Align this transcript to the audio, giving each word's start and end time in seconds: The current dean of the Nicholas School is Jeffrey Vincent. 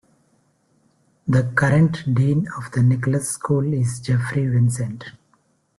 The 1.27 1.51
current 1.55 2.15
dean 2.15 2.47
of 2.57 2.71
the 2.71 2.81
Nicholas 2.81 3.29
School 3.29 3.71
is 3.71 3.99
Jeffrey 3.99 4.47
Vincent. 4.47 5.11